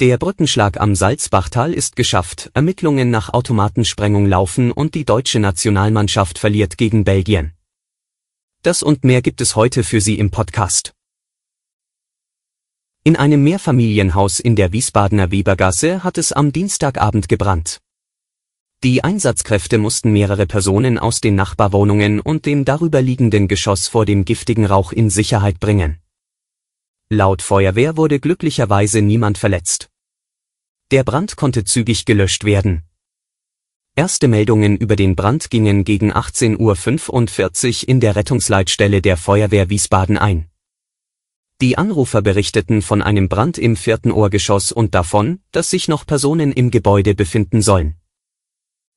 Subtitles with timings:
[0.00, 6.78] Der Brückenschlag am Salzbachtal ist geschafft, Ermittlungen nach Automatensprengung laufen und die deutsche Nationalmannschaft verliert
[6.78, 7.54] gegen Belgien.
[8.62, 10.92] Das und mehr gibt es heute für Sie im Podcast.
[13.02, 17.80] In einem Mehrfamilienhaus in der Wiesbadener Webergasse hat es am Dienstagabend gebrannt.
[18.84, 24.24] Die Einsatzkräfte mussten mehrere Personen aus den Nachbarwohnungen und dem darüber liegenden Geschoss vor dem
[24.24, 25.98] giftigen Rauch in Sicherheit bringen.
[27.10, 29.88] Laut Feuerwehr wurde glücklicherweise niemand verletzt.
[30.90, 32.82] Der Brand konnte zügig gelöscht werden.
[33.96, 40.18] Erste Meldungen über den Brand gingen gegen 18.45 Uhr in der Rettungsleitstelle der Feuerwehr Wiesbaden
[40.18, 40.50] ein.
[41.62, 46.52] Die Anrufer berichteten von einem Brand im vierten Ohrgeschoss und davon, dass sich noch Personen
[46.52, 47.96] im Gebäude befinden sollen.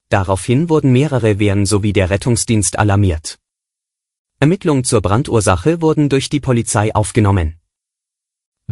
[0.09, 3.39] Daraufhin wurden mehrere Wehren sowie der Rettungsdienst alarmiert.
[4.41, 7.60] Ermittlungen zur Brandursache wurden durch die Polizei aufgenommen.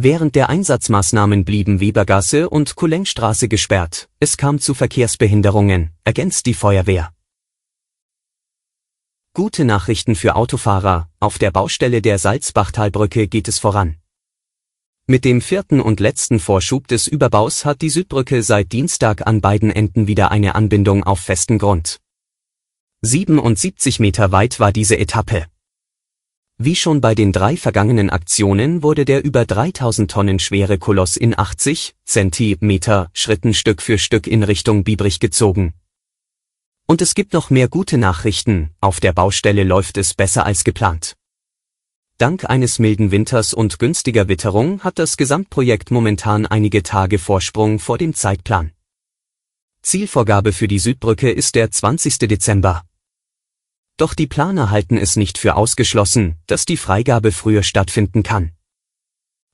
[0.02, 7.12] Während der Einsatzmaßnahmen blieben Webergasse und Kulenkstraße gesperrt, es kam zu Verkehrsbehinderungen, ergänzt die Feuerwehr.
[9.34, 13.96] Gute Nachrichten für Autofahrer, auf der Baustelle der Salzbachtalbrücke geht es voran.
[15.06, 19.70] Mit dem vierten und letzten Vorschub des Überbaus hat die Südbrücke seit Dienstag an beiden
[19.70, 21.98] Enden wieder eine Anbindung auf festen Grund.
[23.02, 25.44] 77 Meter weit war diese Etappe.
[26.62, 31.38] Wie schon bei den drei vergangenen Aktionen wurde der über 3000 Tonnen schwere Koloss in
[31.38, 35.72] 80 Zentimeter Schritten Stück für Stück in Richtung Biebrich gezogen.
[36.86, 41.16] Und es gibt noch mehr gute Nachrichten, auf der Baustelle läuft es besser als geplant.
[42.18, 47.96] Dank eines milden Winters und günstiger Witterung hat das Gesamtprojekt momentan einige Tage Vorsprung vor
[47.96, 48.72] dem Zeitplan.
[49.80, 52.18] Zielvorgabe für die Südbrücke ist der 20.
[52.18, 52.82] Dezember.
[54.00, 58.52] Doch die Planer halten es nicht für ausgeschlossen, dass die Freigabe früher stattfinden kann.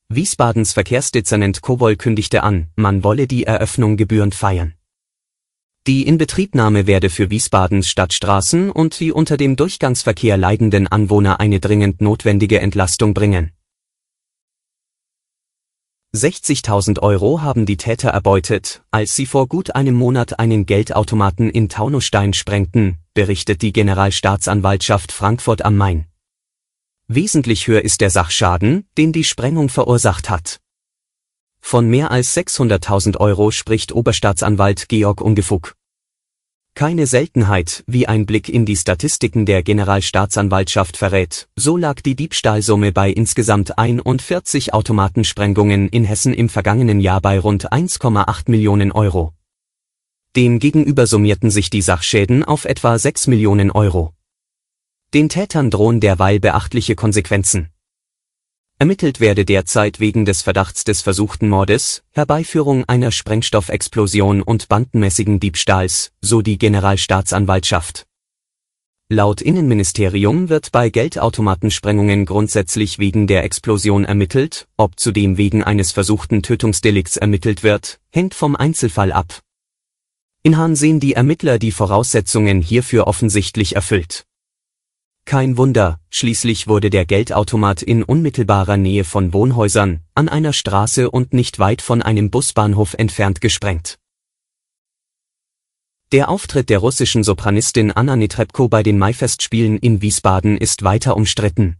[0.08, 4.74] Wiesbadens Verkehrsdezernent Kowol kündigte an, man wolle die Eröffnung gebührend feiern.
[5.88, 12.00] Die Inbetriebnahme werde für Wiesbadens Stadtstraßen und die unter dem Durchgangsverkehr leidenden Anwohner eine dringend
[12.00, 13.50] notwendige Entlastung bringen.
[16.14, 21.68] 60.000 Euro haben die Täter erbeutet, als sie vor gut einem Monat einen Geldautomaten in
[21.68, 26.04] Taunusstein sprengten, berichtet die Generalstaatsanwaltschaft Frankfurt am Main.
[27.08, 30.60] Wesentlich höher ist der Sachschaden, den die Sprengung verursacht hat.
[31.58, 35.74] Von mehr als 600.000 Euro spricht Oberstaatsanwalt Georg Ungefug.
[36.74, 42.92] Keine Seltenheit, wie ein Blick in die Statistiken der Generalstaatsanwaltschaft verrät, so lag die Diebstahlsumme
[42.92, 49.35] bei insgesamt 41 Automatensprengungen in Hessen im vergangenen Jahr bei rund 1,8 Millionen Euro.
[50.36, 54.12] Demgegenüber summierten sich die Sachschäden auf etwa 6 Millionen Euro.
[55.14, 57.70] Den Tätern drohen derweil beachtliche Konsequenzen.
[58.78, 66.12] Ermittelt werde derzeit wegen des Verdachts des versuchten Mordes, Herbeiführung einer Sprengstoffexplosion und bandenmäßigen Diebstahls,
[66.20, 68.06] so die Generalstaatsanwaltschaft.
[69.08, 76.42] Laut Innenministerium wird bei Geldautomatensprengungen grundsätzlich wegen der Explosion ermittelt, ob zudem wegen eines versuchten
[76.42, 79.45] Tötungsdelikts ermittelt wird, hängt vom Einzelfall ab.
[80.46, 84.26] In Hahn sehen die Ermittler die Voraussetzungen hierfür offensichtlich erfüllt.
[85.24, 91.32] Kein Wunder, schließlich wurde der Geldautomat in unmittelbarer Nähe von Wohnhäusern, an einer Straße und
[91.32, 93.98] nicht weit von einem Busbahnhof entfernt gesprengt.
[96.12, 101.78] Der Auftritt der russischen Sopranistin Anna Netrebko bei den Maifestspielen in Wiesbaden ist weiter umstritten.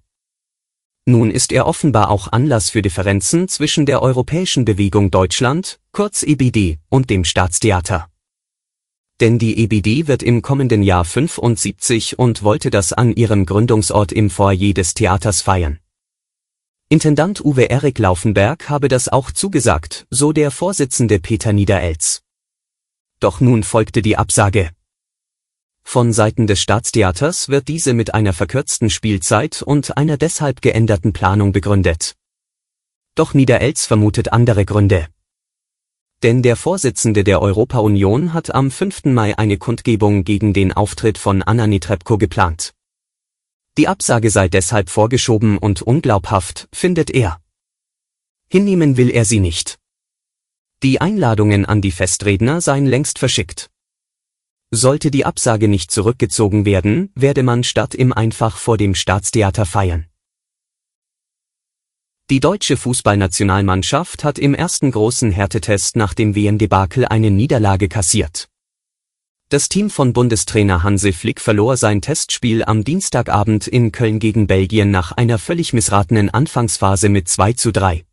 [1.05, 6.81] Nun ist er offenbar auch Anlass für Differenzen zwischen der Europäischen Bewegung Deutschland, kurz EBD,
[6.89, 8.09] und dem Staatstheater
[9.21, 14.31] denn die EBD wird im kommenden Jahr 75 und wollte das an ihrem Gründungsort im
[14.31, 15.79] Foyer des Theaters feiern.
[16.89, 22.23] Intendant Uwe Erik Laufenberg habe das auch zugesagt, so der Vorsitzende Peter Niederelz.
[23.19, 24.71] Doch nun folgte die Absage.
[25.83, 31.53] Von Seiten des Staatstheaters wird diese mit einer verkürzten Spielzeit und einer deshalb geänderten Planung
[31.53, 32.17] begründet.
[33.15, 35.09] Doch Niederelz vermutet andere Gründe.
[36.23, 39.05] Denn der Vorsitzende der Europa-Union hat am 5.
[39.07, 42.73] Mai eine Kundgebung gegen den Auftritt von Anna Netrebko geplant.
[43.77, 47.41] Die Absage sei deshalb vorgeschoben und unglaubhaft, findet er.
[48.49, 49.79] Hinnehmen will er sie nicht.
[50.83, 53.71] Die Einladungen an die Festredner seien längst verschickt.
[54.71, 60.07] Sollte die Absage nicht zurückgezogen werden, werde man statt im einfach vor dem Staatstheater feiern.
[62.29, 68.49] Die deutsche Fußballnationalmannschaft hat im ersten großen Härtetest nach dem WM-Debakel eine Niederlage kassiert.
[69.49, 74.91] Das Team von Bundestrainer Hansi Flick verlor sein Testspiel am Dienstagabend in Köln gegen Belgien
[74.91, 78.05] nach einer völlig missratenen Anfangsphase mit 2 zu 3.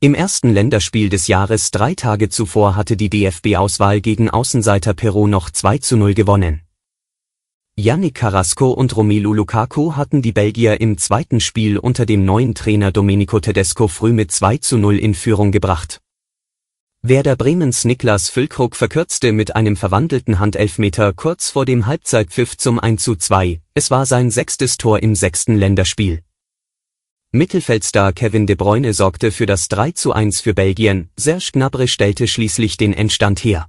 [0.00, 5.50] Im ersten Länderspiel des Jahres drei Tage zuvor hatte die DFB-Auswahl gegen Außenseiter Peru noch
[5.50, 6.63] 2 zu 0 gewonnen.
[7.76, 12.92] Yannick Carrasco und Romelu Lukaku hatten die Belgier im zweiten Spiel unter dem neuen Trainer
[12.92, 16.00] Domenico Tedesco früh mit 2 zu 0 in Führung gebracht.
[17.02, 23.02] Werder Bremens Niklas Füllkrug verkürzte mit einem verwandelten Handelfmeter kurz vor dem Halbzeitpfiff zum 1
[23.02, 26.22] zu 2, es war sein sechstes Tor im sechsten Länderspiel.
[27.32, 32.28] Mittelfeldstar Kevin De Bruyne sorgte für das 3 zu 1 für Belgien, Serge Gnabry stellte
[32.28, 33.68] schließlich den Endstand her.